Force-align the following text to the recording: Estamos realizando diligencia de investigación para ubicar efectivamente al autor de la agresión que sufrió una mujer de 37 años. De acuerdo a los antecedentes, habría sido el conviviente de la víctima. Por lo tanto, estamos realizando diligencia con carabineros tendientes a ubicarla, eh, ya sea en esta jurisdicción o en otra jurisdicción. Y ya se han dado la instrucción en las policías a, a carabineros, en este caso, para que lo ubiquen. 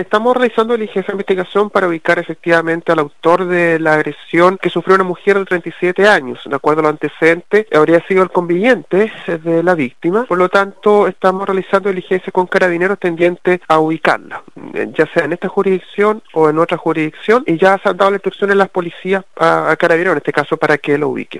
Estamos 0.00 0.34
realizando 0.34 0.72
diligencia 0.72 1.12
de 1.12 1.12
investigación 1.12 1.68
para 1.68 1.86
ubicar 1.86 2.18
efectivamente 2.18 2.90
al 2.90 3.00
autor 3.00 3.44
de 3.44 3.78
la 3.78 3.92
agresión 3.94 4.56
que 4.56 4.70
sufrió 4.70 4.94
una 4.94 5.04
mujer 5.04 5.38
de 5.38 5.44
37 5.44 6.08
años. 6.08 6.40
De 6.46 6.56
acuerdo 6.56 6.80
a 6.80 6.84
los 6.84 6.92
antecedentes, 6.92 7.66
habría 7.70 8.00
sido 8.06 8.22
el 8.22 8.30
conviviente 8.30 9.12
de 9.26 9.62
la 9.62 9.74
víctima. 9.74 10.24
Por 10.24 10.38
lo 10.38 10.48
tanto, 10.48 11.06
estamos 11.06 11.46
realizando 11.46 11.90
diligencia 11.90 12.32
con 12.32 12.46
carabineros 12.46 12.98
tendientes 12.98 13.60
a 13.68 13.78
ubicarla, 13.78 14.42
eh, 14.72 14.90
ya 14.96 15.06
sea 15.12 15.26
en 15.26 15.34
esta 15.34 15.48
jurisdicción 15.48 16.22
o 16.32 16.48
en 16.48 16.58
otra 16.58 16.78
jurisdicción. 16.78 17.44
Y 17.46 17.58
ya 17.58 17.78
se 17.78 17.90
han 17.90 17.98
dado 17.98 18.12
la 18.12 18.16
instrucción 18.16 18.50
en 18.50 18.58
las 18.58 18.70
policías 18.70 19.22
a, 19.36 19.70
a 19.70 19.76
carabineros, 19.76 20.12
en 20.12 20.18
este 20.18 20.32
caso, 20.32 20.56
para 20.56 20.78
que 20.78 20.96
lo 20.96 21.10
ubiquen. 21.10 21.38